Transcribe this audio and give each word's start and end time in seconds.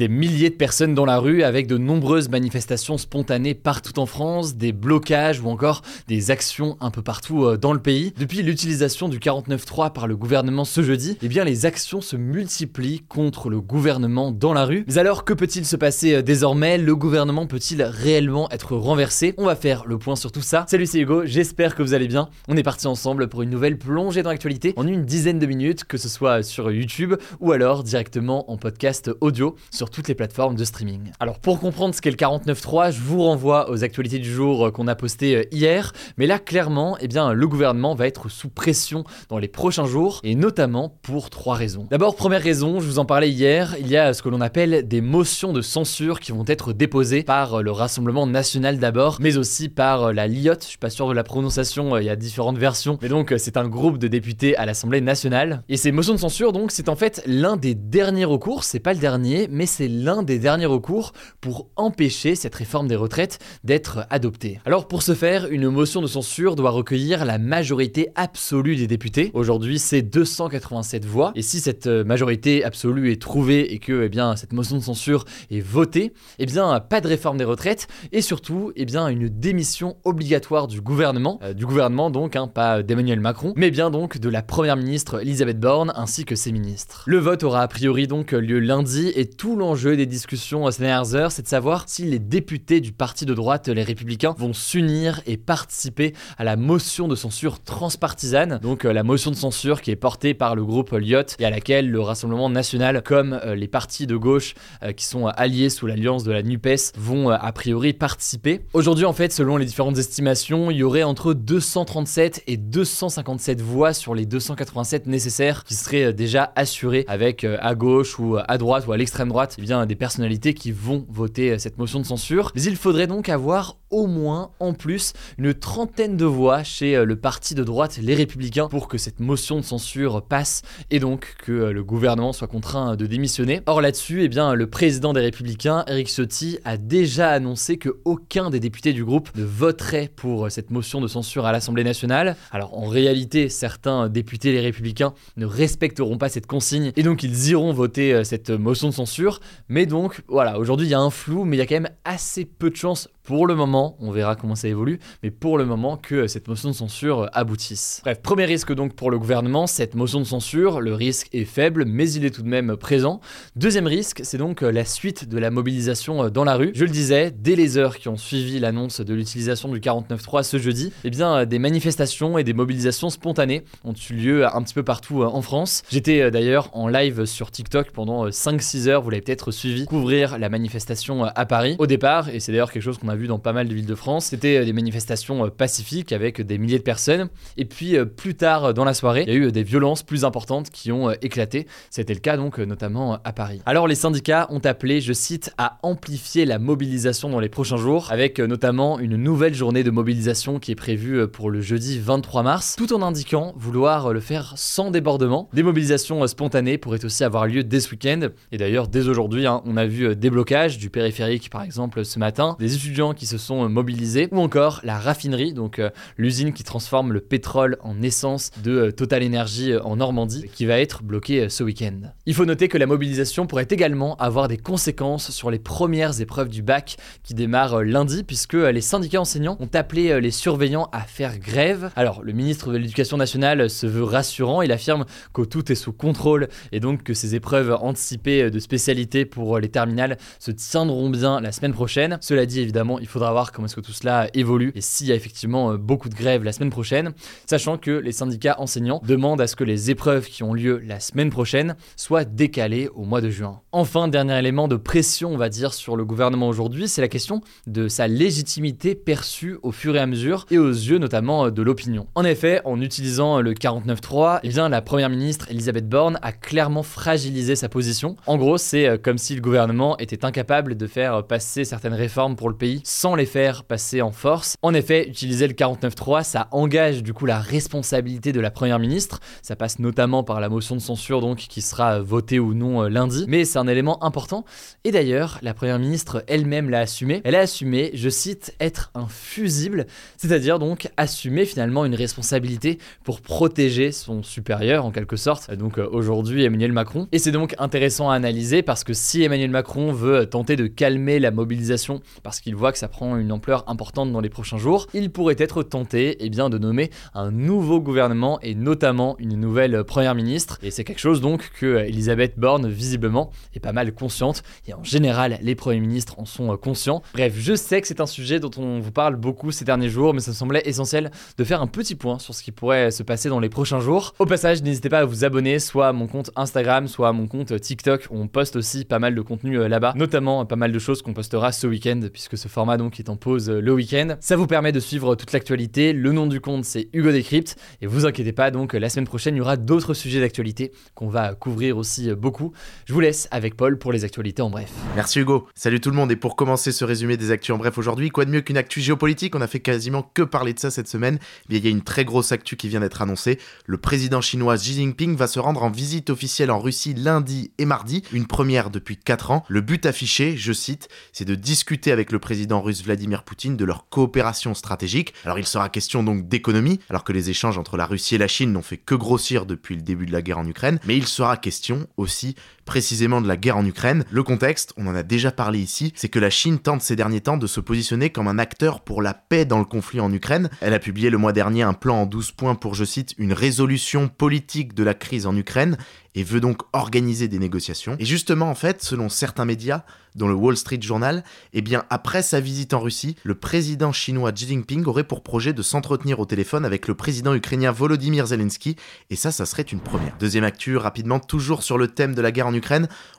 Des 0.00 0.06
milliers 0.06 0.50
de 0.50 0.54
personnes 0.54 0.94
dans 0.94 1.04
la 1.04 1.18
rue 1.18 1.42
avec 1.42 1.66
de 1.66 1.76
nombreuses 1.76 2.28
manifestations 2.28 2.98
spontanées 2.98 3.54
partout 3.54 3.98
en 3.98 4.06
France, 4.06 4.54
des 4.54 4.70
blocages 4.70 5.40
ou 5.40 5.48
encore 5.48 5.82
des 6.06 6.30
actions 6.30 6.76
un 6.80 6.92
peu 6.92 7.02
partout 7.02 7.44
euh, 7.44 7.56
dans 7.56 7.72
le 7.72 7.80
pays. 7.80 8.12
Depuis 8.16 8.44
l'utilisation 8.44 9.08
du 9.08 9.18
49.3 9.18 9.92
par 9.92 10.06
le 10.06 10.16
gouvernement 10.16 10.64
ce 10.64 10.82
jeudi, 10.82 11.18
eh 11.20 11.26
bien 11.26 11.42
les 11.42 11.66
actions 11.66 12.00
se 12.00 12.14
multiplient 12.14 13.02
contre 13.08 13.50
le 13.50 13.60
gouvernement 13.60 14.30
dans 14.30 14.52
la 14.52 14.66
rue. 14.66 14.84
Mais 14.86 14.98
alors 14.98 15.24
que 15.24 15.32
peut-il 15.32 15.66
se 15.66 15.74
passer 15.74 16.14
euh, 16.14 16.22
désormais? 16.22 16.78
Le 16.78 16.94
gouvernement 16.94 17.48
peut-il 17.48 17.82
réellement 17.82 18.48
être 18.52 18.76
renversé? 18.76 19.34
On 19.36 19.46
va 19.46 19.56
faire 19.56 19.84
le 19.84 19.98
point 19.98 20.14
sur 20.14 20.30
tout 20.30 20.42
ça. 20.42 20.64
Salut 20.68 20.86
c'est 20.86 21.00
Hugo, 21.00 21.26
j'espère 21.26 21.74
que 21.74 21.82
vous 21.82 21.92
allez 21.92 22.06
bien. 22.06 22.28
On 22.46 22.56
est 22.56 22.62
parti 22.62 22.86
ensemble 22.86 23.26
pour 23.26 23.42
une 23.42 23.50
nouvelle 23.50 23.76
plongée 23.76 24.22
dans 24.22 24.30
l'actualité 24.30 24.74
en 24.76 24.86
une 24.86 25.04
dizaine 25.04 25.40
de 25.40 25.46
minutes, 25.46 25.82
que 25.82 25.98
ce 25.98 26.08
soit 26.08 26.44
sur 26.44 26.70
YouTube 26.70 27.16
ou 27.40 27.50
alors 27.50 27.82
directement 27.82 28.48
en 28.48 28.58
podcast 28.58 29.10
audio 29.20 29.56
sur 29.72 29.87
toutes 29.90 30.08
les 30.08 30.14
plateformes 30.14 30.54
de 30.54 30.64
streaming. 30.64 31.10
Alors 31.20 31.38
pour 31.38 31.60
comprendre 31.60 31.94
ce 31.94 32.00
qu'est 32.00 32.10
le 32.10 32.16
49.3, 32.16 32.92
je 32.92 33.00
vous 33.00 33.22
renvoie 33.22 33.70
aux 33.70 33.84
actualités 33.84 34.18
du 34.18 34.32
jour 34.32 34.66
euh, 34.66 34.70
qu'on 34.70 34.88
a 34.88 34.94
postées 34.94 35.36
euh, 35.36 35.44
hier, 35.52 35.92
mais 36.16 36.26
là 36.26 36.38
clairement, 36.38 36.96
eh 37.00 37.08
bien, 37.08 37.32
le 37.32 37.48
gouvernement 37.48 37.94
va 37.94 38.06
être 38.06 38.28
sous 38.28 38.48
pression 38.48 39.04
dans 39.28 39.38
les 39.38 39.48
prochains 39.48 39.86
jours, 39.86 40.20
et 40.24 40.34
notamment 40.34 40.98
pour 41.02 41.30
trois 41.30 41.54
raisons. 41.54 41.86
D'abord, 41.90 42.16
première 42.16 42.42
raison, 42.42 42.80
je 42.80 42.86
vous 42.86 42.98
en 42.98 43.04
parlais 43.04 43.30
hier, 43.30 43.76
il 43.80 43.88
y 43.88 43.96
a 43.96 44.14
ce 44.14 44.22
que 44.22 44.28
l'on 44.28 44.40
appelle 44.40 44.86
des 44.86 45.00
motions 45.00 45.52
de 45.52 45.62
censure 45.62 46.20
qui 46.20 46.32
vont 46.32 46.44
être 46.46 46.72
déposées 46.72 47.22
par 47.22 47.54
euh, 47.54 47.62
le 47.62 47.70
Rassemblement 47.70 48.26
national 48.26 48.78
d'abord, 48.78 49.18
mais 49.20 49.36
aussi 49.36 49.68
par 49.68 50.12
la 50.12 50.26
LIOT, 50.26 50.54
je 50.60 50.66
suis 50.66 50.78
pas 50.78 50.90
sûr 50.90 51.08
de 51.08 51.14
la 51.14 51.24
prononciation, 51.24 51.96
il 51.98 52.04
y 52.04 52.10
a 52.10 52.16
différentes 52.16 52.58
versions, 52.58 52.98
mais 53.02 53.08
donc 53.08 53.34
c'est 53.38 53.56
un 53.56 53.68
groupe 53.68 53.98
de 53.98 54.08
députés 54.08 54.56
à 54.56 54.66
l'Assemblée 54.66 55.00
nationale. 55.00 55.62
Et 55.68 55.76
ces 55.76 55.92
motions 55.92 56.14
de 56.14 56.18
censure, 56.18 56.52
donc, 56.52 56.70
c'est 56.70 56.88
en 56.88 56.96
fait 56.96 57.22
l'un 57.26 57.56
des 57.56 57.74
derniers 57.74 58.24
recours, 58.24 58.64
c'est 58.64 58.80
pas 58.80 58.92
le 58.92 58.98
dernier, 58.98 59.48
mais 59.50 59.66
c'est 59.66 59.77
c'est 59.78 59.86
l'un 59.86 60.24
des 60.24 60.40
derniers 60.40 60.66
recours 60.66 61.12
pour 61.40 61.68
empêcher 61.76 62.34
cette 62.34 62.56
réforme 62.56 62.88
des 62.88 62.96
retraites 62.96 63.38
d'être 63.62 64.08
adoptée. 64.10 64.58
Alors 64.64 64.88
pour 64.88 65.04
ce 65.04 65.14
faire, 65.14 65.46
une 65.52 65.68
motion 65.68 66.02
de 66.02 66.08
censure 66.08 66.56
doit 66.56 66.72
recueillir 66.72 67.24
la 67.24 67.38
majorité 67.38 68.08
absolue 68.16 68.74
des 68.74 68.88
députés. 68.88 69.30
Aujourd'hui, 69.34 69.78
c'est 69.78 70.02
287 70.02 71.04
voix. 71.04 71.30
Et 71.36 71.42
si 71.42 71.60
cette 71.60 71.86
majorité 71.86 72.64
absolue 72.64 73.12
est 73.12 73.22
trouvée 73.22 73.72
et 73.72 73.78
que 73.78 74.02
eh 74.02 74.08
bien, 74.08 74.34
cette 74.34 74.52
motion 74.52 74.78
de 74.78 74.82
censure 74.82 75.24
est 75.48 75.60
votée, 75.60 76.12
eh 76.40 76.46
bien, 76.46 76.80
pas 76.80 77.00
de 77.00 77.06
réforme 77.06 77.38
des 77.38 77.44
retraites 77.44 77.86
et 78.10 78.20
surtout 78.20 78.72
eh 78.74 78.84
bien, 78.84 79.06
une 79.06 79.28
démission 79.28 79.96
obligatoire 80.02 80.66
du 80.66 80.80
gouvernement. 80.80 81.38
Euh, 81.44 81.54
du 81.54 81.66
gouvernement 81.66 82.10
donc, 82.10 82.34
hein, 82.34 82.48
pas 82.48 82.82
d'Emmanuel 82.82 83.20
Macron, 83.20 83.52
mais 83.54 83.70
bien 83.70 83.92
donc 83.92 84.18
de 84.18 84.28
la 84.28 84.42
première 84.42 84.76
ministre 84.76 85.22
Elisabeth 85.22 85.60
Borne 85.60 85.92
ainsi 85.94 86.24
que 86.24 86.34
ses 86.34 86.50
ministres. 86.50 87.04
Le 87.06 87.18
vote 87.18 87.44
aura 87.44 87.62
a 87.62 87.68
priori 87.68 88.08
donc 88.08 88.32
lieu 88.32 88.58
lundi 88.58 89.12
et 89.14 89.26
tout 89.26 89.54
l'enjeu 89.54 89.67
l'enjeu 89.68 89.98
des 89.98 90.06
discussions 90.06 90.70
ces 90.70 90.80
dernières 90.80 91.30
c'est 91.30 91.42
de 91.42 91.46
savoir 91.48 91.84
si 91.86 92.04
les 92.04 92.18
députés 92.18 92.80
du 92.80 92.90
parti 92.92 93.26
de 93.26 93.34
droite, 93.34 93.68
les 93.68 93.82
Républicains, 93.82 94.34
vont 94.38 94.54
s'unir 94.54 95.20
et 95.26 95.36
participer 95.36 96.14
à 96.38 96.44
la 96.44 96.56
motion 96.56 97.06
de 97.06 97.14
censure 97.14 97.62
transpartisane, 97.62 98.60
donc 98.62 98.86
euh, 98.86 98.94
la 98.94 99.02
motion 99.02 99.30
de 99.30 99.36
censure 99.36 99.82
qui 99.82 99.90
est 99.90 99.96
portée 99.96 100.32
par 100.32 100.56
le 100.56 100.64
groupe 100.64 100.92
Lyot 100.92 101.36
et 101.38 101.44
à 101.44 101.50
laquelle 101.50 101.90
le 101.90 102.00
Rassemblement 102.00 102.48
national, 102.48 103.02
comme 103.02 103.38
euh, 103.44 103.54
les 103.54 103.68
partis 103.68 104.06
de 104.06 104.16
gauche 104.16 104.54
euh, 104.82 104.92
qui 104.92 105.04
sont 105.04 105.26
alliés 105.26 105.68
sous 105.68 105.86
l'alliance 105.86 106.24
de 106.24 106.32
la 106.32 106.42
NUPES, 106.42 106.92
vont 106.96 107.28
a 107.28 107.52
priori 107.52 107.92
participer. 107.92 108.62
Aujourd'hui, 108.72 109.04
en 109.04 109.12
fait, 109.12 109.34
selon 109.34 109.58
les 109.58 109.66
différentes 109.66 109.98
estimations, 109.98 110.70
il 110.70 110.78
y 110.78 110.82
aurait 110.82 111.02
entre 111.02 111.34
237 111.34 112.44
et 112.46 112.56
257 112.56 113.60
voix 113.60 113.92
sur 113.92 114.14
les 114.14 114.24
287 114.24 115.06
nécessaires 115.06 115.64
qui 115.64 115.74
seraient 115.74 116.14
déjà 116.14 116.52
assurées 116.56 117.04
avec 117.06 117.44
à 117.44 117.74
gauche 117.74 118.18
ou 118.18 118.38
à 118.38 118.56
droite 118.56 118.86
ou 118.86 118.92
à 118.92 118.96
l'extrême 118.96 119.28
droite 119.28 119.57
eh 119.58 119.62
bien, 119.62 119.84
des 119.86 119.96
personnalités 119.96 120.54
qui 120.54 120.70
vont 120.70 121.04
voter 121.10 121.50
euh, 121.50 121.58
cette 121.58 121.78
motion 121.78 121.98
de 121.98 122.06
censure. 122.06 122.52
Mais 122.54 122.62
il 122.62 122.76
faudrait 122.76 123.08
donc 123.08 123.28
avoir 123.28 123.76
au 123.90 124.06
moins, 124.06 124.50
en 124.60 124.72
plus, 124.72 125.14
une 125.36 125.52
trentaine 125.52 126.16
de 126.16 126.24
voix 126.24 126.62
chez 126.62 126.94
euh, 126.94 127.04
le 127.04 127.16
parti 127.16 127.56
de 127.56 127.64
droite, 127.64 127.98
les 128.00 128.14
Républicains, 128.14 128.68
pour 128.68 128.86
que 128.86 128.98
cette 128.98 129.18
motion 129.18 129.56
de 129.56 129.62
censure 129.62 130.22
passe 130.22 130.62
et 130.92 131.00
donc 131.00 131.34
que 131.38 131.50
euh, 131.50 131.72
le 131.72 131.82
gouvernement 131.82 132.32
soit 132.32 132.46
contraint 132.46 132.94
de 132.94 133.06
démissionner. 133.06 133.60
Or 133.66 133.80
là-dessus, 133.80 134.22
eh 134.22 134.28
bien, 134.28 134.54
le 134.54 134.68
président 134.68 135.12
des 135.12 135.22
Républicains, 135.22 135.84
Eric 135.88 136.08
Ciotti, 136.08 136.58
a 136.64 136.76
déjà 136.76 137.30
annoncé 137.30 137.78
que 137.78 137.98
aucun 138.04 138.50
des 138.50 138.60
députés 138.60 138.92
du 138.92 139.04
groupe 139.04 139.28
ne 139.34 139.42
voterait 139.42 140.08
pour 140.14 140.52
cette 140.52 140.70
motion 140.70 141.00
de 141.00 141.08
censure 141.08 141.46
à 141.46 141.52
l'Assemblée 141.52 141.84
nationale. 141.84 142.36
Alors 142.52 142.78
en 142.78 142.86
réalité, 142.86 143.48
certains 143.48 144.08
députés 144.08 144.52
les 144.52 144.60
Républicains 144.60 145.14
ne 145.36 145.46
respecteront 145.46 146.16
pas 146.16 146.28
cette 146.28 146.46
consigne 146.46 146.92
et 146.94 147.02
donc 147.02 147.24
ils 147.24 147.48
iront 147.48 147.72
voter 147.72 148.22
cette 148.24 148.50
motion 148.50 148.88
de 148.88 148.94
censure. 148.94 149.40
Mais 149.68 149.86
donc, 149.86 150.22
voilà, 150.28 150.58
aujourd'hui 150.58 150.86
il 150.86 150.90
y 150.90 150.94
a 150.94 151.00
un 151.00 151.10
flou, 151.10 151.44
mais 151.44 151.56
il 151.56 151.60
y 151.60 151.62
a 151.62 151.66
quand 151.66 151.74
même 151.76 151.90
assez 152.04 152.44
peu 152.44 152.70
de 152.70 152.76
chances 152.76 153.08
pour 153.28 153.46
le 153.46 153.54
moment, 153.54 153.94
on 154.00 154.10
verra 154.10 154.36
comment 154.36 154.54
ça 154.54 154.68
évolue, 154.68 155.00
mais 155.22 155.30
pour 155.30 155.58
le 155.58 155.66
moment 155.66 155.98
que 155.98 156.28
cette 156.28 156.48
motion 156.48 156.70
de 156.70 156.74
censure 156.74 157.28
aboutisse. 157.34 158.00
Bref, 158.02 158.22
premier 158.22 158.46
risque 158.46 158.72
donc 158.72 158.94
pour 158.94 159.10
le 159.10 159.18
gouvernement, 159.18 159.66
cette 159.66 159.94
motion 159.94 160.20
de 160.20 160.24
censure, 160.24 160.80
le 160.80 160.94
risque 160.94 161.28
est 161.34 161.44
faible, 161.44 161.84
mais 161.84 162.10
il 162.12 162.24
est 162.24 162.30
tout 162.30 162.40
de 162.40 162.48
même 162.48 162.78
présent. 162.78 163.20
Deuxième 163.54 163.86
risque, 163.86 164.22
c'est 164.24 164.38
donc 164.38 164.62
la 164.62 164.86
suite 164.86 165.28
de 165.28 165.36
la 165.36 165.50
mobilisation 165.50 166.30
dans 166.30 166.44
la 166.44 166.54
rue. 166.54 166.70
Je 166.72 166.86
le 166.86 166.90
disais, 166.90 167.30
dès 167.30 167.54
les 167.54 167.76
heures 167.76 167.98
qui 167.98 168.08
ont 168.08 168.16
suivi 168.16 168.60
l'annonce 168.60 169.02
de 169.02 169.12
l'utilisation 169.12 169.68
du 169.68 169.78
49.3 169.78 170.42
ce 170.42 170.56
jeudi, 170.56 170.90
eh 171.04 171.10
bien, 171.10 171.44
des 171.44 171.58
manifestations 171.58 172.38
et 172.38 172.44
des 172.44 172.54
mobilisations 172.54 173.10
spontanées 173.10 173.62
ont 173.84 173.92
eu 173.92 174.14
lieu 174.14 174.46
un 174.46 174.62
petit 174.62 174.72
peu 174.72 174.84
partout 174.84 175.22
en 175.22 175.42
France. 175.42 175.82
J'étais 175.90 176.30
d'ailleurs 176.30 176.70
en 176.72 176.88
live 176.88 177.26
sur 177.26 177.50
TikTok 177.50 177.90
pendant 177.90 178.26
5-6 178.28 178.88
heures, 178.88 179.02
vous 179.02 179.10
l'avez 179.10 179.20
peut-être 179.20 179.50
suivi, 179.50 179.84
couvrir 179.84 180.38
la 180.38 180.48
manifestation 180.48 181.24
à 181.24 181.44
Paris. 181.44 181.76
Au 181.78 181.86
départ, 181.86 182.30
et 182.30 182.40
c'est 182.40 182.52
d'ailleurs 182.52 182.72
quelque 182.72 182.84
chose 182.84 182.96
qu'on 182.96 183.08
a 183.08 183.17
vu 183.18 183.26
dans 183.26 183.38
pas 183.38 183.52
mal 183.52 183.68
de 183.68 183.74
villes 183.74 183.86
de 183.86 183.94
France. 183.94 184.26
C'était 184.26 184.58
euh, 184.58 184.64
des 184.64 184.72
manifestations 184.72 185.44
euh, 185.44 185.50
pacifiques 185.50 186.12
avec 186.12 186.40
des 186.40 186.56
milliers 186.56 186.78
de 186.78 186.84
personnes. 186.84 187.28
Et 187.56 187.64
puis 187.64 187.96
euh, 187.96 188.04
plus 188.04 188.34
tard 188.34 188.72
dans 188.72 188.84
la 188.84 188.94
soirée, 188.94 189.24
il 189.26 189.32
y 189.32 189.36
a 189.36 189.38
eu 189.38 189.52
des 189.52 189.62
violences 189.62 190.02
plus 190.02 190.24
importantes 190.24 190.70
qui 190.70 190.92
ont 190.92 191.10
éclaté. 191.10 191.66
C'était 191.90 192.14
le 192.14 192.20
cas 192.20 192.36
donc 192.36 192.58
notamment 192.58 193.18
à 193.24 193.32
Paris. 193.32 193.60
Alors 193.66 193.86
les 193.86 193.94
syndicats 193.94 194.46
ont 194.50 194.60
appelé, 194.60 195.00
je 195.00 195.12
cite, 195.12 195.52
à 195.58 195.78
amplifier 195.82 196.44
la 196.44 196.58
mobilisation 196.58 197.28
dans 197.28 197.40
les 197.40 197.48
prochains 197.48 197.76
jours, 197.76 198.08
avec 198.10 198.38
notamment 198.38 198.98
une 198.98 199.16
nouvelle 199.16 199.54
journée 199.54 199.82
de 199.82 199.90
mobilisation 199.90 200.58
qui 200.58 200.72
est 200.72 200.76
prévue 200.76 201.26
pour 201.26 201.50
le 201.50 201.60
jeudi 201.60 201.98
23 201.98 202.42
mars, 202.42 202.76
tout 202.78 202.92
en 202.94 203.02
indiquant 203.02 203.52
vouloir 203.56 204.12
le 204.12 204.20
faire 204.20 204.54
sans 204.56 204.90
débordement. 204.90 205.48
Des 205.52 205.62
mobilisations 205.62 206.26
spontanées 206.26 206.78
pourraient 206.78 207.04
aussi 207.04 207.24
avoir 207.24 207.46
lieu 207.46 207.64
dès 207.64 207.80
ce 207.80 207.90
week-end. 207.90 208.28
Et 208.52 208.58
d'ailleurs, 208.58 208.88
dès 208.88 209.08
aujourd'hui, 209.08 209.46
hein, 209.46 209.62
on 209.64 209.76
a 209.76 209.86
vu 209.86 210.14
des 210.14 210.30
blocages 210.30 210.78
du 210.78 210.90
périphérique 210.90 211.50
par 211.50 211.62
exemple 211.62 212.04
ce 212.04 212.18
matin, 212.18 212.56
des 212.58 212.74
étudiants 212.74 213.07
qui 213.14 213.26
se 213.26 213.38
sont 213.38 213.64
euh, 213.64 213.68
mobilisés, 213.68 214.28
ou 214.32 214.40
encore 214.40 214.80
la 214.84 214.98
raffinerie, 214.98 215.52
donc 215.52 215.78
euh, 215.78 215.90
l'usine 216.16 216.52
qui 216.52 216.64
transforme 216.64 217.12
le 217.12 217.20
pétrole 217.20 217.76
en 217.82 218.02
essence 218.02 218.50
de 218.62 218.72
euh, 218.72 218.92
Total 218.92 219.24
Energy 219.24 219.76
en 219.76 219.96
Normandie, 219.96 220.46
qui 220.52 220.66
va 220.66 220.78
être 220.78 221.02
bloquée 221.02 221.48
ce 221.48 221.62
week-end. 221.62 222.00
Il 222.26 222.34
faut 222.34 222.44
noter 222.44 222.68
que 222.68 222.78
la 222.78 222.86
mobilisation 222.86 223.46
pourrait 223.46 223.68
également 223.70 224.16
avoir 224.16 224.48
des 224.48 224.56
conséquences 224.56 225.30
sur 225.30 225.50
les 225.50 225.58
premières 225.58 226.20
épreuves 226.20 226.48
du 226.48 226.62
bac 226.62 226.96
qui 227.22 227.34
démarrent 227.34 227.82
lundi, 227.82 228.24
puisque 228.24 228.54
les 228.54 228.80
syndicats 228.80 229.20
enseignants 229.20 229.56
ont 229.60 229.70
appelé 229.74 230.20
les 230.20 230.30
surveillants 230.30 230.88
à 230.92 231.00
faire 231.00 231.38
grève. 231.38 231.90
Alors, 231.96 232.22
le 232.22 232.32
ministre 232.32 232.72
de 232.72 232.78
l'Éducation 232.78 233.16
nationale 233.16 233.70
se 233.70 233.86
veut 233.86 234.04
rassurant, 234.04 234.62
il 234.62 234.72
affirme 234.72 235.04
que 235.32 235.42
tout 235.42 235.70
est 235.70 235.76
sous 235.76 235.92
contrôle 235.92 236.48
et 236.72 236.80
donc 236.80 237.02
que 237.02 237.14
ces 237.14 237.34
épreuves 237.34 237.76
anticipées 237.80 238.50
de 238.50 238.58
spécialité 238.58 239.24
pour 239.24 239.58
les 239.58 239.68
terminales 239.68 240.16
se 240.38 240.50
tiendront 240.50 241.10
bien 241.10 241.40
la 241.40 241.52
semaine 241.52 241.72
prochaine. 241.72 242.18
Cela 242.20 242.46
dit, 242.46 242.60
évidemment, 242.60 242.97
il 243.00 243.06
faudra 243.06 243.32
voir 243.32 243.52
comment 243.52 243.66
est-ce 243.66 243.76
que 243.76 243.80
tout 243.80 243.92
cela 243.92 244.28
évolue 244.34 244.72
et 244.74 244.80
s'il 244.80 245.06
y 245.06 245.12
a 245.12 245.14
effectivement 245.14 245.74
beaucoup 245.74 246.08
de 246.08 246.14
grèves 246.14 246.44
la 246.44 246.52
semaine 246.52 246.70
prochaine, 246.70 247.12
sachant 247.46 247.78
que 247.78 247.90
les 247.90 248.12
syndicats 248.12 248.56
enseignants 248.58 249.00
demandent 249.04 249.40
à 249.40 249.46
ce 249.46 249.56
que 249.56 249.64
les 249.64 249.90
épreuves 249.90 250.26
qui 250.26 250.42
ont 250.42 250.54
lieu 250.54 250.80
la 250.84 251.00
semaine 251.00 251.30
prochaine 251.30 251.76
soient 251.96 252.24
décalées 252.24 252.88
au 252.94 253.04
mois 253.04 253.20
de 253.20 253.30
juin. 253.30 253.60
Enfin, 253.72 254.08
dernier 254.08 254.38
élément 254.38 254.68
de 254.68 254.76
pression, 254.76 255.30
on 255.30 255.36
va 255.36 255.48
dire, 255.48 255.74
sur 255.74 255.96
le 255.96 256.04
gouvernement 256.04 256.48
aujourd'hui, 256.48 256.88
c'est 256.88 257.00
la 257.00 257.08
question 257.08 257.42
de 257.66 257.88
sa 257.88 258.08
légitimité 258.08 258.94
perçue 258.94 259.58
au 259.62 259.72
fur 259.72 259.96
et 259.96 260.00
à 260.00 260.06
mesure 260.06 260.46
et 260.50 260.58
aux 260.58 260.70
yeux 260.70 260.98
notamment 260.98 261.50
de 261.50 261.62
l'opinion. 261.62 262.06
En 262.14 262.24
effet, 262.24 262.60
en 262.64 262.80
utilisant 262.80 263.40
le 263.40 263.54
49.3, 263.54 264.40
eh 264.42 264.48
la 264.68 264.82
première 264.82 265.10
ministre 265.10 265.46
Elisabeth 265.50 265.88
Borne 265.88 266.18
a 266.22 266.32
clairement 266.32 266.82
fragilisé 266.82 267.56
sa 267.56 267.68
position. 267.68 268.16
En 268.26 268.36
gros, 268.36 268.58
c'est 268.58 268.86
euh, 268.86 268.98
comme 268.98 269.18
si 269.18 269.34
le 269.34 269.40
gouvernement 269.40 269.96
était 269.98 270.24
incapable 270.24 270.76
de 270.76 270.86
faire 270.86 271.24
passer 271.26 271.64
certaines 271.64 271.94
réformes 271.94 272.36
pour 272.36 272.48
le 272.48 272.56
pays 272.56 272.80
sans 272.88 273.14
les 273.14 273.26
faire 273.26 273.64
passer 273.64 274.00
en 274.00 274.12
force. 274.12 274.56
En 274.62 274.72
effet, 274.72 275.06
utiliser 275.06 275.46
le 275.46 275.52
49.3, 275.52 276.24
ça 276.24 276.48
engage 276.52 277.02
du 277.02 277.12
coup 277.12 277.26
la 277.26 277.38
responsabilité 277.38 278.32
de 278.32 278.40
la 278.40 278.50
première 278.50 278.78
ministre. 278.78 279.20
Ça 279.42 279.56
passe 279.56 279.78
notamment 279.78 280.24
par 280.24 280.40
la 280.40 280.48
motion 280.48 280.74
de 280.74 280.80
censure 280.80 281.20
donc 281.20 281.36
qui 281.36 281.60
sera 281.60 282.00
votée 282.00 282.38
ou 282.38 282.54
non 282.54 282.82
euh, 282.82 282.88
lundi, 282.88 283.26
mais 283.28 283.44
c'est 283.44 283.58
un 283.58 283.68
élément 283.68 284.02
important. 284.02 284.46
Et 284.84 284.90
d'ailleurs, 284.90 285.38
la 285.42 285.52
première 285.52 285.78
ministre 285.78 286.24
elle-même 286.28 286.70
l'a 286.70 286.80
assumé. 286.80 287.20
Elle 287.24 287.34
a 287.34 287.40
assumé, 287.40 287.90
je 287.92 288.08
cite, 288.08 288.54
être 288.58 288.90
un 288.94 289.06
fusible, 289.06 289.86
c'est-à-dire 290.16 290.58
donc 290.58 290.88
assumer 290.96 291.44
finalement 291.44 291.84
une 291.84 291.94
responsabilité 291.94 292.78
pour 293.04 293.20
protéger 293.20 293.92
son 293.92 294.22
supérieur 294.22 294.86
en 294.86 294.92
quelque 294.92 295.16
sorte. 295.16 295.52
Donc 295.52 295.76
euh, 295.76 295.86
aujourd'hui 295.92 296.42
Emmanuel 296.44 296.72
Macron. 296.72 297.06
Et 297.12 297.18
c'est 297.18 297.32
donc 297.32 297.54
intéressant 297.58 298.08
à 298.08 298.14
analyser 298.14 298.62
parce 298.62 298.82
que 298.82 298.94
si 298.94 299.22
Emmanuel 299.22 299.50
Macron 299.50 299.92
veut 299.92 300.24
tenter 300.24 300.56
de 300.56 300.66
calmer 300.66 301.18
la 301.18 301.30
mobilisation 301.30 302.00
parce 302.22 302.40
qu'il 302.40 302.56
voit 302.56 302.67
que 302.72 302.78
ça 302.78 302.88
prend 302.88 303.16
une 303.16 303.32
ampleur 303.32 303.64
importante 303.68 304.12
dans 304.12 304.20
les 304.20 304.28
prochains 304.28 304.58
jours, 304.58 304.86
il 304.94 305.10
pourrait 305.10 305.36
être 305.38 305.62
tenté 305.62 306.16
eh 306.20 306.30
bien, 306.30 306.50
de 306.50 306.58
nommer 306.58 306.90
un 307.14 307.30
nouveau 307.30 307.80
gouvernement 307.80 308.38
et 308.42 308.54
notamment 308.54 309.16
une 309.18 309.36
nouvelle 309.36 309.84
première 309.84 310.14
ministre. 310.14 310.58
Et 310.62 310.70
c'est 310.70 310.84
quelque 310.84 310.98
chose 310.98 311.20
donc 311.20 311.50
que 311.58 311.78
Elisabeth 311.78 312.38
Borne 312.38 312.68
visiblement 312.68 313.30
est 313.54 313.60
pas 313.60 313.72
mal 313.72 313.92
consciente 313.92 314.42
et 314.66 314.74
en 314.74 314.82
général 314.82 315.38
les 315.42 315.54
premiers 315.54 315.80
ministres 315.80 316.18
en 316.18 316.24
sont 316.24 316.56
conscients. 316.56 317.02
Bref, 317.14 317.34
je 317.36 317.54
sais 317.54 317.80
que 317.80 317.86
c'est 317.86 318.00
un 318.00 318.06
sujet 318.06 318.40
dont 318.40 318.50
on 318.58 318.80
vous 318.80 318.92
parle 318.92 319.16
beaucoup 319.16 319.52
ces 319.52 319.64
derniers 319.64 319.88
jours, 319.88 320.14
mais 320.14 320.20
ça 320.20 320.30
me 320.30 320.36
semblait 320.36 320.62
essentiel 320.64 321.10
de 321.36 321.44
faire 321.44 321.62
un 321.62 321.66
petit 321.66 321.94
point 321.94 322.18
sur 322.18 322.34
ce 322.34 322.42
qui 322.42 322.52
pourrait 322.52 322.90
se 322.90 323.02
passer 323.02 323.28
dans 323.28 323.40
les 323.40 323.48
prochains 323.48 323.80
jours. 323.80 324.14
Au 324.18 324.26
passage, 324.26 324.62
n'hésitez 324.62 324.88
pas 324.88 325.00
à 325.00 325.04
vous 325.04 325.24
abonner 325.24 325.58
soit 325.58 325.88
à 325.88 325.92
mon 325.92 326.06
compte 326.06 326.30
Instagram, 326.36 326.88
soit 326.88 327.08
à 327.08 327.12
mon 327.12 327.26
compte 327.26 327.58
TikTok 327.60 328.08
on 328.10 328.28
poste 328.28 328.56
aussi 328.56 328.84
pas 328.84 328.98
mal 328.98 329.14
de 329.14 329.20
contenu 329.20 329.58
euh, 329.58 329.68
là-bas, 329.68 329.92
notamment 329.96 330.44
pas 330.46 330.56
mal 330.56 330.72
de 330.72 330.78
choses 330.78 331.02
qu'on 331.02 331.14
postera 331.14 331.52
ce 331.52 331.66
week-end 331.66 332.00
puisque 332.12 332.36
ce 332.36 332.48
format 332.58 332.76
donc 332.76 332.98
est 332.98 333.08
en 333.08 333.14
pause 333.14 333.50
euh, 333.50 333.60
le 333.60 333.72
week-end. 333.72 334.16
Ça 334.18 334.34
vous 334.34 334.48
permet 334.48 334.72
de 334.72 334.80
suivre 334.80 335.14
toute 335.14 335.32
l'actualité. 335.32 335.92
Le 335.92 336.10
nom 336.10 336.26
du 336.26 336.40
compte 336.40 336.64
c'est 336.64 336.88
Hugo 336.92 337.12
Décrypte 337.12 337.54
et 337.80 337.86
vous 337.86 338.04
inquiétez 338.04 338.32
pas 338.32 338.50
donc 338.50 338.72
la 338.72 338.88
semaine 338.88 339.06
prochaine 339.06 339.36
il 339.36 339.38
y 339.38 339.40
aura 339.40 339.56
d'autres 339.56 339.94
sujets 339.94 340.18
d'actualité 340.18 340.72
qu'on 340.96 341.06
va 341.06 341.34
couvrir 341.34 341.78
aussi 341.78 342.10
euh, 342.10 342.16
beaucoup. 342.16 342.52
Je 342.86 342.92
vous 342.92 342.98
laisse 342.98 343.28
avec 343.30 343.56
Paul 343.56 343.78
pour 343.78 343.92
les 343.92 344.04
actualités 344.04 344.42
en 344.42 344.50
bref. 344.50 344.72
Merci 344.96 345.20
Hugo. 345.20 345.46
Salut 345.54 345.80
tout 345.80 345.90
le 345.90 345.94
monde 345.94 346.10
et 346.10 346.16
pour 346.16 346.34
commencer 346.34 346.72
ce 346.72 346.84
résumé 346.84 347.16
des 347.16 347.30
actus 347.30 347.54
en 347.54 347.58
bref 347.58 347.78
aujourd'hui, 347.78 348.08
quoi 348.10 348.24
de 348.24 348.30
mieux 348.32 348.40
qu'une 348.40 348.56
actu 348.56 348.80
géopolitique? 348.80 349.36
On 349.36 349.40
a 349.40 349.46
fait 349.46 349.60
quasiment 349.60 350.10
que 350.12 350.22
parler 350.22 350.52
de 350.52 350.58
ça 350.58 350.72
cette 350.72 350.88
semaine. 350.88 351.20
il 351.48 351.64
y 351.64 351.68
a 351.68 351.70
une 351.70 351.82
très 351.82 352.04
grosse 352.04 352.32
actu 352.32 352.56
qui 352.56 352.66
vient 352.66 352.80
d'être 352.80 353.02
annoncée. 353.02 353.38
Le 353.66 353.78
président 353.78 354.20
chinois 354.20 354.56
Xi 354.56 354.72
Jinping 354.72 355.14
va 355.14 355.28
se 355.28 355.38
rendre 355.38 355.62
en 355.62 355.70
visite 355.70 356.10
officielle 356.10 356.50
en 356.50 356.58
Russie 356.58 356.94
lundi 356.94 357.52
et 357.58 357.66
mardi, 357.66 358.02
une 358.12 358.26
première 358.26 358.70
depuis 358.70 358.96
4 358.96 359.30
ans. 359.30 359.44
Le 359.46 359.60
but 359.60 359.86
affiché, 359.86 360.36
je 360.36 360.52
cite, 360.52 360.88
c'est 361.12 361.24
de 361.24 361.36
discuter 361.36 361.92
avec 361.92 362.10
le 362.10 362.18
président 362.18 362.47
russe 362.56 362.82
Vladimir 362.82 363.22
Poutine 363.22 363.56
de 363.56 363.64
leur 363.64 363.88
coopération 363.88 364.54
stratégique. 364.54 365.14
Alors 365.24 365.38
il 365.38 365.46
sera 365.46 365.68
question 365.68 366.02
donc 366.02 366.28
d'économie, 366.28 366.80
alors 366.88 367.04
que 367.04 367.12
les 367.12 367.30
échanges 367.30 367.58
entre 367.58 367.76
la 367.76 367.86
Russie 367.86 368.14
et 368.14 368.18
la 368.18 368.28
Chine 368.28 368.52
n'ont 368.52 368.62
fait 368.62 368.78
que 368.78 368.94
grossir 368.94 369.46
depuis 369.46 369.76
le 369.76 369.82
début 369.82 370.06
de 370.06 370.12
la 370.12 370.22
guerre 370.22 370.38
en 370.38 370.46
Ukraine, 370.46 370.80
mais 370.86 370.96
il 370.96 371.06
sera 371.06 371.36
question 371.36 371.86
aussi 371.96 372.34
précisément 372.68 373.22
de 373.22 373.26
la 373.26 373.38
guerre 373.38 373.56
en 373.56 373.64
Ukraine. 373.64 374.04
Le 374.10 374.22
contexte, 374.22 374.74
on 374.76 374.86
en 374.86 374.94
a 374.94 375.02
déjà 375.02 375.32
parlé 375.32 375.58
ici, 375.58 375.94
c'est 375.96 376.10
que 376.10 376.18
la 376.18 376.28
Chine 376.28 376.58
tente 376.58 376.82
ces 376.82 376.96
derniers 376.96 377.22
temps 377.22 377.38
de 377.38 377.46
se 377.46 377.60
positionner 377.60 378.10
comme 378.10 378.28
un 378.28 378.38
acteur 378.38 378.82
pour 378.82 379.00
la 379.00 379.14
paix 379.14 379.46
dans 379.46 379.58
le 379.58 379.64
conflit 379.64 380.00
en 380.00 380.12
Ukraine. 380.12 380.50
Elle 380.60 380.74
a 380.74 380.78
publié 380.78 381.08
le 381.08 381.16
mois 381.16 381.32
dernier 381.32 381.62
un 381.62 381.72
plan 381.72 382.02
en 382.02 382.06
12 382.06 382.32
points 382.32 382.54
pour, 382.54 382.74
je 382.74 382.84
cite, 382.84 383.14
une 383.16 383.32
résolution 383.32 384.08
politique 384.08 384.74
de 384.74 384.84
la 384.84 384.92
crise 384.92 385.26
en 385.26 385.34
Ukraine 385.34 385.78
et 386.14 386.24
veut 386.24 386.40
donc 386.40 386.62
organiser 386.72 387.28
des 387.28 387.38
négociations. 387.38 387.96
Et 387.98 388.04
justement, 388.04 388.50
en 388.50 388.54
fait, 388.54 388.82
selon 388.82 389.08
certains 389.08 389.44
médias, 389.44 389.84
dont 390.14 390.28
le 390.28 390.34
Wall 390.34 390.56
Street 390.56 390.80
Journal, 390.80 391.22
eh 391.52 391.62
bien, 391.62 391.84
après 391.90 392.22
sa 392.22 392.40
visite 392.40 392.74
en 392.74 392.80
Russie, 392.80 393.14
le 393.22 393.34
président 393.34 393.92
chinois 393.92 394.32
Xi 394.32 394.48
Jinping 394.48 394.84
aurait 394.86 395.04
pour 395.04 395.22
projet 395.22 395.52
de 395.52 395.62
s'entretenir 395.62 396.18
au 396.18 396.26
téléphone 396.26 396.64
avec 396.64 396.88
le 396.88 396.94
président 396.94 397.34
ukrainien 397.34 397.70
Volodymyr 397.70 398.26
Zelensky, 398.26 398.76
et 399.10 399.16
ça, 399.16 399.30
ça 399.30 399.46
serait 399.46 399.62
une 399.62 399.80
première. 399.80 400.16
Deuxième 400.18 400.44
actu, 400.44 400.76
rapidement, 400.76 401.20
toujours 401.20 401.62
sur 401.62 401.78
le 401.78 401.88
thème 401.88 402.14
de 402.14 402.22
la 402.22 402.32
guerre 402.32 402.48
en 402.48 402.54
Ukraine, 402.54 402.57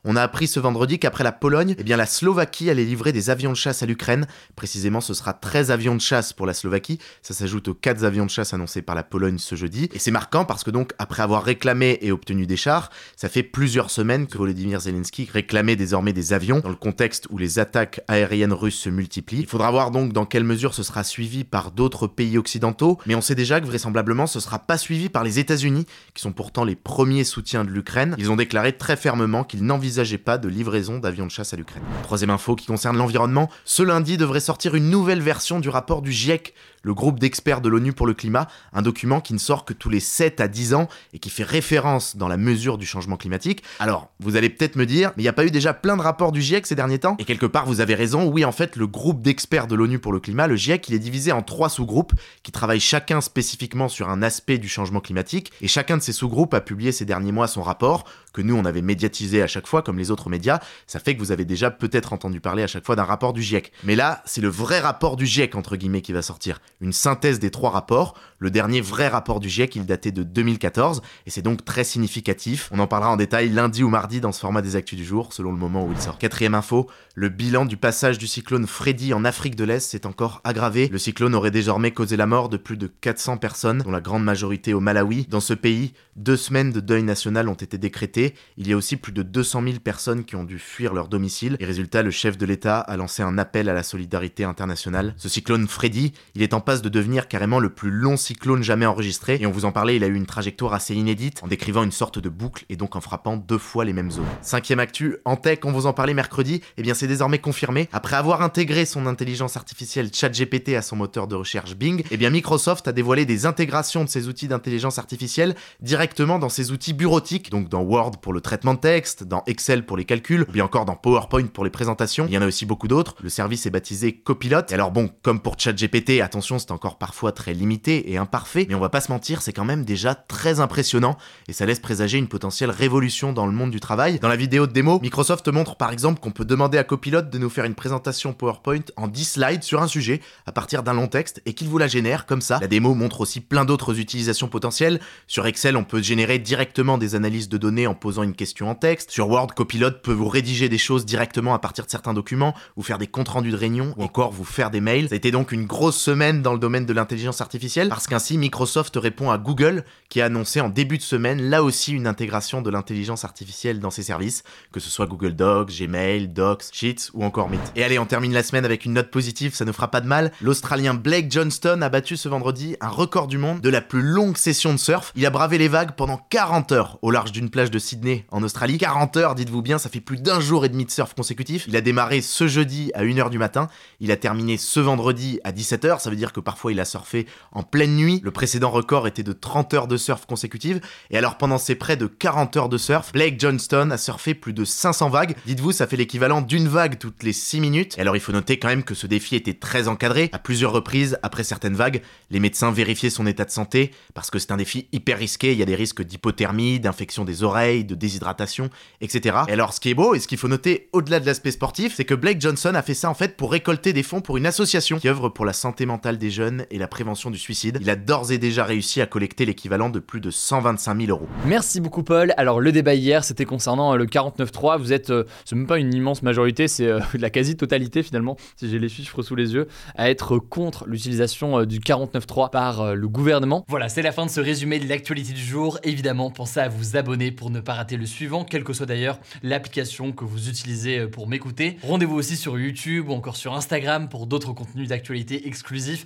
on 0.06 0.16
a 0.16 0.22
appris 0.22 0.48
ce 0.48 0.60
vendredi 0.60 0.98
qu'après 0.98 1.24
la 1.24 1.32
Pologne, 1.32 1.76
eh 1.78 1.84
bien, 1.84 1.98
la 1.98 2.06
Slovaquie 2.06 2.70
allait 2.70 2.86
livrer 2.86 3.12
des 3.12 3.30
avions 3.30 3.52
de 3.52 3.58
chasse 3.58 3.84
à 3.84 3.86
l'Ukraine. 3.86 4.28
Précisément, 4.56 5.02
ce 5.02 5.14
sera 5.14 5.34
13 5.34 5.72
avions 5.72 5.96
de 5.96 6.02
chasse 6.02 6.32
pour 6.32 6.46
la 6.46 6.54
Slovaquie, 6.54 7.00
ça 7.22 7.34
s'ajoute 7.34 7.68
aux 7.68 7.74
4 7.74 8.04
avions 8.06 8.26
de 8.26 8.32
chasse 8.32 8.54
annoncés 8.54 8.82
par 8.82 8.96
la 8.96 9.04
Pologne 9.04 9.38
ce 9.38 9.56
jeudi, 9.56 9.90
et 9.94 10.00
c'est 10.00 10.12
marquant 10.12 10.46
parce 10.46 10.64
que 10.64 10.70
après 10.98 11.24
avoir 11.24 11.44
réclamé 11.44 11.98
et 12.02 12.12
obtenu 12.12 12.46
des 12.46 12.58
chars, 12.58 12.90
ça 13.16 13.30
fait 13.30 13.44
plusieurs 13.44 13.90
semaines 13.90 14.28
que 14.28 14.38
Volodymyr 14.38 14.80
Zelensky 14.80 15.30
réclamait 15.32 15.76
désormais 15.76 16.14
des 16.14 16.34
avions 16.34 16.60
dans 16.60 16.70
le 16.70 16.76
contexte 16.76 17.28
où 17.30 17.38
les 17.38 17.60
attaques 17.60 18.02
aériennes 18.08 18.54
russes 18.54 18.80
se 18.80 18.90
multiplient. 18.90 19.42
Il 19.42 19.48
faudra 19.48 19.72
voir 19.72 19.92
donc 19.92 20.14
dans 20.14 20.26
quelle 20.26 20.44
mesure 20.44 20.74
ce 20.74 20.84
sera 20.84 21.04
suivi 21.04 21.44
par 21.44 21.72
d'autres 21.72 22.08
pays 22.08 22.38
occidentaux, 22.38 23.00
mais 23.06 23.16
on 23.16 23.22
sait 23.22 23.36
déjà 23.36 23.60
que 23.60 23.66
vraisemblablement 23.66 24.28
ce 24.28 24.40
sera 24.40 24.60
pas 24.60 24.78
suivi 24.78 25.10
par 25.10 25.24
les 25.24 25.40
États-Unis, 25.40 25.86
qui 26.14 26.22
sont 26.22 26.34
pourtant 26.34 26.64
les 26.64 26.76
premiers 26.76 27.24
soutiens 27.24 27.66
de 27.66 27.70
l'Ukraine. 27.70 28.16
Ils 28.18 28.32
ont 28.32 28.36
déclaré 28.36 28.74
très 28.74 28.96
fermement 28.96 29.29
qu'ils 29.48 29.66
n'envisageaient 29.66 30.18
pas 30.18 30.38
de 30.38 30.48
livraison 30.48 31.00
d'avions 31.00 31.26
de 31.26 31.32
chasse 31.32 31.54
à 31.54 31.58
l'Ukraine. 31.58 31.84
Troisième 32.04 32.30
info 32.30 32.56
qui 32.56 32.66
concerne 32.66 32.98
l'environnement, 32.98 33.50
ce 33.66 33.84
lundi 33.84 34.18
devrait 34.18 34.40
sortir 34.40 34.76
une 34.76 34.90
nouvelle 34.90 35.22
version 35.22 35.60
du 35.60 35.70
rapport 35.70 36.02
du 36.02 36.12
GIEC 36.12 36.54
le 36.84 36.94
groupe 36.94 37.20
d'experts 37.20 37.62
de 37.62 37.70
l'ONU 37.70 37.94
pour 37.94 38.08
le 38.08 38.14
climat, 38.14 38.48
un 38.74 38.82
document 38.82 39.22
qui 39.22 39.34
ne 39.34 39.40
sort 39.40 39.66
que 39.66 39.74
tous 39.74 39.90
les 39.90 40.00
7 40.00 40.42
à 40.42 40.48
10 40.48 40.74
ans 40.74 40.88
et 41.14 41.20
qui 41.20 41.30
fait 41.30 41.44
référence 41.44 42.16
dans 42.16 42.28
la 42.28 42.38
mesure 42.38 42.78
du 42.78 42.86
changement 42.86 43.18
climatique. 43.18 43.64
Alors, 43.80 44.12
vous 44.20 44.36
allez 44.36 44.50
peut-être 44.50 44.76
me 44.76 44.86
dire, 44.86 45.12
mais 45.16 45.24
il 45.24 45.26
n'y 45.26 45.30
a 45.30 45.34
pas 45.34 45.46
eu 45.46 45.52
déjà 45.52 45.74
plein 45.74 45.98
de 45.98 46.02
rapports 46.02 46.32
du 46.32 46.42
GIEC 46.42 46.68
ces 46.68 46.76
derniers 46.76 47.00
temps? 47.00 47.16
Et 47.20 47.26
quelque 47.26 47.46
part, 47.46 47.66
vous 47.66 47.82
avez 47.82 47.96
raison, 47.96 48.30
oui, 48.30 48.46
en 48.46 48.52
fait, 48.52 48.76
le 48.76 48.88
groupe 48.88 49.22
d'experts 49.22 49.68
de 49.68 49.76
l'ONU 49.76 50.00
pour 50.00 50.14
le 50.14 50.20
climat, 50.20 50.48
le 50.48 50.56
GIEC, 50.56 50.90
il 50.90 50.96
est 50.96 51.00
divisé 51.00 51.32
en 51.32 51.42
trois 51.42 51.70
sous-groupes 51.70 52.14
qui 52.44 52.52
travaillent 52.52 52.80
chacun 52.80 53.22
spécifiquement 53.22 53.88
sur 53.88 54.10
un 54.10 54.22
aspect 54.22 54.58
du 54.58 54.70
changement 54.70 55.00
climatique, 55.00 55.52
et 55.62 55.68
chacun 55.68 55.98
de 55.98 56.02
ces 56.02 56.14
sous-groupes 56.14 56.54
a 56.54 56.62
publié 56.62 56.92
ces 56.92 57.06
derniers 57.06 57.32
mois 57.32 57.48
son 57.48 57.62
rapport, 57.62 58.06
que 58.34 58.42
nous 58.42 58.56
on 58.56 58.66
avait 58.66 58.82
médiatisé 58.82 59.42
à 59.42 59.48
chaque 59.48 59.68
fois, 59.68 59.82
comme 59.82 59.98
les 59.98 60.12
autres 60.12 60.30
médias, 60.30 60.60
ça 60.88 61.00
fait 61.00 61.16
que 61.16 61.20
vous 61.20 61.32
avez 61.32 61.46
déjà 61.46 61.72
peut-être 61.72 62.14
entendu 62.14 62.40
parler 62.40 62.64
à 62.64 62.68
chaque 62.68 62.86
fois 62.86 62.96
d'un 62.96 63.04
rapport 63.04 63.34
du 63.34 63.42
GIEC. 63.42 63.72
Mais 63.84 63.96
là, 63.96 64.22
c'est 64.26 64.42
le 64.42 64.50
vrai 64.50 64.80
rapport 64.80 65.18
du 65.18 65.26
GIEC, 65.26 65.56
entre 65.56 65.76
guillemets, 65.76 66.02
qui 66.02 66.14
va 66.14 66.22
sortir. 66.22 66.60
Une 66.82 66.94
synthèse 66.94 67.40
des 67.40 67.52
trois 67.52 67.72
rapports. 67.72 68.16
Le 68.38 68.50
dernier 68.50 68.80
vrai 68.80 69.10
rapport 69.10 69.42
du 69.42 69.50
GIEC, 69.50 69.76
il 69.76 69.86
datait 69.86 70.14
de 70.14 70.24
2014, 70.24 71.02
et 71.26 71.30
c'est 71.30 71.42
donc 71.42 71.66
très 71.66 71.84
significatif. 71.84 72.70
On 72.72 72.80
en 72.80 72.88
parlera 72.88 73.12
en 73.12 73.18
détail 73.18 73.50
lundi 73.50 73.84
ou 73.84 73.90
mardi 73.90 74.22
dans 74.22 74.32
ce 74.32 74.40
format 74.40 74.62
des 74.62 74.78
actus 74.78 74.98
du 74.98 75.04
jour, 75.04 75.34
selon 75.34 75.52
le 75.52 75.58
moment 75.58 75.86
où 75.86 75.92
il 75.92 76.00
sort. 76.00 76.18
Quatrième 76.18 76.56
info, 76.56 76.90
le 77.16 77.28
bilan 77.28 77.66
du 77.66 77.76
passage 77.76 78.18
du 78.18 78.28
cyclone 78.28 78.66
Freddy 78.66 79.14
en 79.14 79.26
Afrique 79.26 79.58
de 79.58 79.66
l'Est 79.66 79.90
s'est 79.90 80.06
encore 80.06 80.40
aggravé. 80.46 80.88
Le 80.88 80.98
cyclone 80.98 81.36
aurait 81.36 81.52
désormais 81.52 81.92
causé 81.92 82.16
la 82.16 82.26
mort 82.26 82.48
de 82.48 82.56
plus 82.56 82.78
de 82.78 82.88
400 82.88 83.36
personnes, 83.38 83.80
dont 83.80 83.92
la 83.92 84.00
grande 84.00 84.24
majorité 84.24 84.74
au 84.74 84.80
Malawi. 84.80 85.26
Dans 85.30 85.42
ce 85.42 85.54
pays, 85.54 85.92
deux 86.16 86.38
semaines 86.38 86.72
de 86.72 86.80
deuil 86.80 87.04
national 87.04 87.50
ont 87.50 87.56
été 87.56 87.78
décrétées. 87.78 88.36
Il 88.56 88.70
y 88.70 88.74
a 88.74 88.78
aussi 88.78 88.96
plus 88.96 89.12
de 89.12 89.22
200 89.22 89.64
000 89.64 89.80
personnes 89.80 90.24
qui 90.24 90.38
ont 90.38 90.46
dû 90.46 90.60
fuir 90.60 90.94
leur 90.94 91.10
domicile. 91.10 91.58
Et 91.60 91.66
résultat, 91.66 92.04
le 92.04 92.12
chef 92.12 92.38
de 92.38 92.46
l'État 92.46 92.80
a 92.80 92.96
lancé 92.96 93.22
un 93.22 93.38
appel 93.38 93.68
à 93.68 93.74
la 93.74 93.84
solidarité 93.84 94.46
internationale. 94.46 95.14
Ce 95.18 95.28
cyclone 95.28 95.68
Freddy, 95.68 96.14
il 96.36 96.42
est 96.42 96.54
en 96.54 96.62
de 96.78 96.90
devenir 96.90 97.28
carrément 97.28 97.60
le 97.60 97.70
plus 97.70 97.92
long 97.92 98.18
cyclone 98.18 98.64
jamais 98.64 98.86
enregistré. 98.86 99.38
Et 99.42 99.46
on 99.46 99.52
vous 99.52 99.66
en 99.66 99.72
parlait, 99.72 99.96
il 99.96 100.04
a 100.04 100.08
eu 100.08 100.16
une 100.16 100.26
trajectoire 100.26 100.74
assez 100.74 100.96
inédite, 100.96 101.42
en 101.44 101.48
décrivant 101.48 101.84
une 101.84 101.92
sorte 101.92 102.20
de 102.20 102.30
boucle 102.30 102.66
et 102.70 102.76
donc 102.76 102.96
en 102.96 103.02
frappant 103.02 103.38
deux 103.38 103.58
fois 103.58 103.86
les 103.86 103.94
mêmes 103.94 104.12
zones. 104.12 104.26
Cinquième 104.42 104.80
actu, 104.80 105.18
en 105.26 105.36
tech, 105.36 105.60
on 105.64 105.72
vous 105.72 105.88
en 105.88 105.94
parlait 105.94 106.14
mercredi, 106.14 106.62
eh 106.78 106.84
bien 106.84 106.94
c'est 106.94 107.08
désormais 107.08 107.40
confirmé. 107.40 107.90
Après 107.92 108.16
avoir 108.16 108.42
intégré 108.42 108.86
son 108.86 109.08
intelligence 109.08 109.58
artificielle 109.58 110.12
ChatGPT 110.14 110.76
à 110.76 110.82
son 110.82 110.96
moteur 110.96 111.28
de 111.28 111.36
recherche 111.36 111.76
Bing, 111.76 112.04
eh 112.12 112.18
bien 112.18 112.30
Microsoft 112.30 112.88
a 112.88 112.92
dévoilé 112.92 113.26
des 113.26 113.46
intégrations 113.46 114.04
de 114.04 114.10
ses 114.10 114.28
outils 114.28 114.48
d'intelligence 114.48 115.00
artificielle 115.00 115.56
directement 115.82 116.40
dans 116.40 116.50
ses 116.50 116.72
outils 116.72 116.94
bureautiques, 116.94 117.50
donc 117.50 117.70
dans 117.70 117.82
Word 117.82 118.20
pour 118.22 118.34
le 118.34 118.42
traitement 118.42 118.76
de 118.76 118.80
texte, 118.80 119.24
dans 119.24 119.44
Excel 119.48 119.86
pour 119.86 119.98
les 119.98 120.06
calculs, 120.06 120.46
ou 120.48 120.52
bien 120.52 120.66
encore 120.66 120.86
dans 120.86 120.96
PowerPoint 120.96 121.48
pour 121.48 121.64
les 121.64 121.70
présentations. 121.70 122.26
Il 122.28 122.34
y 122.34 122.38
en 122.38 122.42
a 122.42 122.48
aussi 122.48 122.66
beaucoup 122.66 122.88
d'autres. 122.88 123.16
Le 123.22 123.30
service 123.30 123.66
est 123.66 123.72
baptisé 123.72 124.14
Copilot. 124.14 124.62
Et 124.70 124.74
alors 124.74 124.92
bon, 124.92 125.10
comme 125.24 125.40
pour 125.40 125.56
ChatGPT, 125.58 126.22
attention, 126.22 126.59
c'est 126.60 126.72
encore 126.72 126.98
parfois 126.98 127.32
très 127.32 127.54
limité 127.54 128.12
et 128.12 128.18
imparfait, 128.18 128.66
mais 128.70 128.76
on 128.76 128.80
va 128.80 128.90
pas 128.90 129.02
se 129.02 129.12
mentir, 129.12 129.42
c'est 129.42 129.54
quand 129.54 129.66
même 129.66 129.86
déjà 129.86 130.16
très 130.16 130.60
impressionnant 130.60 131.18
et 131.48 131.54
ça 131.54 131.66
laisse 131.66 131.80
présager 131.80 132.18
une 132.18 132.28
potentielle 132.28 132.72
révolution 132.72 133.34
dans 133.34 133.46
le 133.46 133.52
monde 133.52 133.72
du 133.72 133.80
travail. 133.80 134.20
Dans 134.20 134.28
la 134.28 134.36
vidéo 134.36 134.68
de 134.68 134.72
démo, 134.72 135.00
Microsoft 135.02 135.48
montre 135.48 135.76
par 135.76 135.92
exemple 135.92 136.20
qu'on 136.20 136.32
peut 136.32 136.46
demander 136.46 136.78
à 136.78 136.84
Copilot 136.84 137.22
de 137.22 137.38
nous 137.38 137.50
faire 137.50 137.66
une 137.66 137.76
présentation 137.76 138.34
PowerPoint 138.34 138.84
en 138.98 139.08
10 139.08 139.26
slides 139.26 139.64
sur 139.64 139.82
un 139.82 139.88
sujet 139.88 140.22
à 140.46 140.52
partir 140.52 140.84
d'un 140.84 140.94
long 140.94 141.08
texte 141.08 141.42
et 141.46 141.54
qu'il 141.54 141.68
vous 141.68 141.78
la 141.78 141.88
génère 141.88 142.26
comme 142.26 142.42
ça. 142.42 142.60
La 142.62 142.68
démo 142.68 142.94
montre 142.94 143.22
aussi 143.22 143.42
plein 143.42 143.66
d'autres 143.66 144.00
utilisations 144.00 144.48
potentielles. 144.48 145.00
Sur 145.28 145.48
Excel, 145.48 145.78
on 145.78 145.84
peut 145.84 146.02
générer 146.02 146.40
directement 146.40 146.98
des 146.98 147.16
analyses 147.16 147.50
de 147.50 147.58
données 147.58 147.88
en 147.88 147.96
posant 147.96 148.24
une 148.24 148.36
question 148.36 148.70
en 148.70 148.76
texte. 148.76 149.12
Sur 149.12 149.30
Word, 149.30 149.54
Copilot 149.56 149.92
peut 150.04 150.14
vous 150.14 150.28
rédiger 150.28 150.70
des 150.70 150.78
choses 150.78 151.06
directement 151.06 151.54
à 151.54 151.60
partir 151.60 151.86
de 151.86 151.90
certains 151.90 152.14
documents, 152.14 152.54
vous 152.76 152.84
faire 152.84 152.98
des 152.98 153.08
comptes 153.08 153.30
rendus 153.30 153.52
de 153.52 153.58
réunion 153.58 153.94
ou 153.98 154.04
encore 154.04 154.32
vous 154.32 154.46
faire 154.46 154.72
des 154.72 154.82
mails. 154.82 155.10
Ça 155.10 155.16
a 155.16 155.18
été 155.18 155.32
donc 155.32 155.52
une 155.52 155.66
grosse 155.66 155.98
semaine 155.98 156.42
dans 156.42 156.49
le 156.54 156.60
domaine 156.60 156.86
de 156.86 156.94
l'intelligence 156.94 157.42
artificielle 157.42 157.90
parce 157.90 158.08
qu'ainsi 158.08 158.38
Microsoft 158.38 158.96
répond 158.96 159.32
à 159.32 159.38
Google 159.38 159.84
qui 160.10 160.22
a 160.22 160.26
annoncé 160.26 160.62
en 160.62 160.70
début 160.70 160.98
de 160.98 161.04
semaine 161.04 161.42
là 161.50 161.64
aussi 161.64 161.94
une 161.94 162.08
intégration 162.08 162.62
de 162.62 162.70
l'intelligence 162.70 163.26
artificielle 163.26 163.80
dans 163.80 163.92
ses 163.92 164.04
services, 164.04 164.44
que 164.72 164.80
ce 164.80 164.90
soit 164.90 165.06
Google 165.06 165.36
Docs, 165.36 165.72
Gmail, 165.72 166.28
Docs, 166.28 166.66
Sheets 166.72 167.10
ou 167.14 167.24
encore 167.24 167.50
Meet. 167.50 167.60
Et 167.76 167.84
allez, 167.84 168.00
on 168.00 168.06
termine 168.06 168.34
la 168.34 168.44
semaine 168.44 168.66
avec 168.66 168.86
une 168.86 168.94
note 168.94 169.12
positive, 169.12 169.54
ça 169.54 169.66
ne 169.66 169.72
fera 169.72 169.90
pas 169.90 170.02
de 170.02 170.08
mal. 170.08 170.32
L'Australien 170.42 170.94
Blake 170.94 171.32
Johnston 171.32 171.82
a 171.82 171.90
battu 171.90 172.18
ce 172.18 172.30
vendredi 172.30 172.76
un 172.82 172.90
record 172.90 173.28
du 173.28 173.38
monde 173.38 173.62
de 173.62 173.70
la 173.70 173.82
plus 173.82 174.02
longue 174.02 174.38
session 174.38 174.74
de 174.74 174.80
surf. 174.80 175.12
Il 175.16 175.26
a 175.26 175.30
bravé 175.30 175.58
les 175.58 175.68
vagues 175.68 175.96
pendant 175.96 176.18
40 176.30 176.72
heures 176.72 177.00
au 177.02 177.12
large 177.12 177.32
d'une 177.32 177.50
plage 177.50 177.72
de 177.72 177.80
Sydney 177.80 178.26
en 178.32 178.44
Australie. 178.44 178.78
40 178.78 179.18
heures, 179.18 179.36
dites-vous 179.36 179.62
bien, 179.62 179.78
ça 179.78 179.90
fait 179.90 180.00
plus 180.00 180.18
d'un 180.18 180.40
jour 180.40 180.66
et 180.66 180.70
demi 180.70 180.86
de 180.86 180.92
surf 180.92 181.14
consécutif. 181.14 181.66
Il 181.68 181.76
a 181.76 181.82
démarré 181.82 182.22
ce 182.22 182.48
jeudi 182.48 182.92
à 182.94 183.04
1h 183.04 183.30
du 183.30 183.38
matin, 183.38 183.68
il 184.00 184.12
a 184.12 184.18
terminé 184.18 184.58
ce 184.58 184.80
vendredi 184.80 185.40
à 185.44 185.52
17h, 185.52 186.00
ça 186.00 186.10
veut 186.10 186.16
dire 186.16 186.34
que 186.34 186.39
parfois 186.42 186.72
il 186.72 186.80
a 186.80 186.86
surfé 186.86 187.26
en 187.52 187.64
pleine 187.64 187.96
nuit. 187.96 188.22
Le 188.24 188.32
précédent 188.32 188.70
record 188.70 189.08
était 189.08 189.24
de 189.24 189.34
30 189.34 189.74
heures 189.74 189.88
de 189.88 189.98
surf 189.98 190.26
consécutives. 190.26 190.82
Et 191.12 191.18
alors 191.18 191.38
pendant 191.38 191.58
ces 191.58 191.76
près 191.76 191.98
de 191.98 192.08
40 192.08 192.58
heures 192.58 192.70
de 192.70 192.78
surf, 192.78 193.12
Blake 193.14 193.40
Johnston 193.40 193.90
a 193.92 193.98
surfé 193.98 194.34
plus 194.34 194.54
de 194.54 194.66
500 194.66 195.10
vagues. 195.10 195.36
Dites-vous, 195.46 195.72
ça 195.72 195.88
fait 195.88 195.98
l'équivalent 195.98 196.42
d'une 196.42 196.68
vague 196.68 196.98
toutes 196.98 197.24
les 197.24 197.34
6 197.34 197.62
minutes. 197.62 197.98
Et 197.98 198.02
alors 198.02 198.16
il 198.16 198.20
faut 198.20 198.32
noter 198.32 198.60
quand 198.60 198.68
même 198.68 198.84
que 198.84 198.96
ce 198.96 199.08
défi 199.08 199.36
était 199.36 199.54
très 199.54 199.88
encadré. 199.88 200.30
À 200.34 200.40
plusieurs 200.40 200.72
reprises, 200.72 201.18
après 201.24 201.44
certaines 201.44 201.76
vagues, 201.76 202.02
les 202.30 202.40
médecins 202.40 202.72
vérifiaient 202.72 203.10
son 203.10 203.26
état 203.26 203.46
de 203.46 203.52
santé 203.52 203.92
parce 204.14 204.30
que 204.30 204.40
c'est 204.40 204.52
un 204.52 204.58
défi 204.58 204.88
hyper 204.92 205.18
risqué. 205.18 205.52
Il 205.52 205.58
y 205.58 205.64
a 205.64 205.66
des 205.66 205.76
risques 205.76 206.02
d'hypothermie, 206.02 206.80
d'infection 206.80 207.26
des 207.26 207.44
oreilles, 207.44 207.86
de 207.86 207.96
déshydratation, 207.96 208.70
etc. 209.02 209.38
Et 209.48 209.54
alors 209.54 209.74
ce 209.74 209.80
qui 209.80 209.90
est 209.90 209.96
beau 209.96 210.14
et 210.14 210.20
ce 210.20 210.28
qu'il 210.28 210.38
faut 210.38 210.48
noter 210.48 210.90
au-delà 210.94 211.20
de 211.20 211.26
l'aspect 211.26 211.52
sportif, 211.52 211.96
c'est 211.96 212.06
que 212.06 212.14
Blake 212.14 212.40
Johnson 212.40 212.74
a 212.76 212.82
fait 212.82 212.94
ça 212.94 213.10
en 213.10 213.14
fait 213.14 213.36
pour 213.36 213.52
récolter 213.52 213.94
des 213.94 214.04
fonds 214.04 214.22
pour 214.22 214.38
une 214.38 214.46
association 214.46 215.00
qui 215.00 215.10
œuvre 215.10 215.30
pour 215.30 215.46
la 215.46 215.54
santé 215.54 215.86
mentale 215.86 216.18
des 216.20 216.30
jeunes 216.30 216.66
et 216.70 216.78
la 216.78 216.88
prévention 216.88 217.32
du 217.32 217.38
suicide. 217.38 217.80
Il 217.82 217.90
a 217.90 217.96
d'ores 217.96 218.32
et 218.32 218.38
déjà 218.38 218.64
réussi 218.64 219.02
à 219.02 219.06
collecter 219.06 219.46
l'équivalent 219.46 219.90
de 219.90 220.00
plus 220.00 220.22
de 220.22 220.30
125 220.30 221.00
000 221.00 221.10
euros. 221.10 221.28
Merci 221.46 221.82
beaucoup 221.82 222.04
Paul. 222.04 222.34
Alors 222.38 222.60
le 222.60 222.72
débat 222.72 222.94
hier, 222.94 223.24
c'était 223.24 223.46
concernant 223.46 223.94
euh, 223.94 223.98
le 223.98 224.06
49.3. 224.06 224.78
Vous 224.80 224.94
êtes, 224.94 225.10
euh, 225.10 225.24
c'est 225.46 225.56
même 225.56 225.68
pas 225.68 225.80
une 225.80 225.94
immense 225.94 226.22
majorité, 226.22 226.68
c'est 226.68 226.88
euh, 226.88 227.00
la 227.18 227.30
quasi-totalité 227.30 228.04
finalement, 228.04 228.38
si 228.58 228.70
j'ai 228.70 228.80
les 228.80 228.90
chiffres 228.90 229.22
sous 229.22 229.36
les 229.36 229.54
yeux, 229.54 229.68
à 229.96 230.10
être 230.10 230.38
contre 230.38 230.86
l'utilisation 230.88 231.66
du 231.66 231.80
49.3 231.80 232.50
par 232.52 232.96
le 232.96 233.08
gouvernement. 233.08 233.66
Voilà, 233.68 233.90
c'est 233.90 234.02
la 234.02 234.12
fin 234.12 234.26
de 234.26 234.32
ce 234.32 234.42
résumé 234.42 234.80
de 234.80 234.88
l'actualité 234.88 235.34
du 235.34 235.42
jour. 235.42 235.80
Évidemment, 235.84 236.30
pensez 236.30 236.60
à 236.60 236.68
vous 236.68 236.98
abonner 236.98 237.32
pour 237.32 237.50
ne 237.50 237.62
pas 237.62 237.74
rater 237.74 237.98
le 237.98 238.06
suivant, 238.06 238.44
quelle 238.44 238.64
que 238.64 238.74
soit 238.74 238.86
d'ailleurs 238.86 239.20
l'application 239.42 240.12
que 240.12 240.26
vous 240.26 240.50
utilisez 240.50 241.08
pour 241.08 241.28
m'écouter. 241.28 241.78
Rendez-vous 241.84 242.16
aussi 242.16 242.36
sur 242.36 242.60
YouTube 242.60 243.10
ou 243.10 243.14
encore 243.14 243.38
sur 243.38 243.54
Instagram 243.54 244.10
pour 244.10 244.28
d'autres 244.28 244.54
contenus 244.54 244.90
d'actualité 244.90 245.48
exclusifs. 245.48 246.06